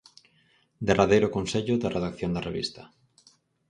[0.87, 2.81] Derradeiro consello de redacción da revista.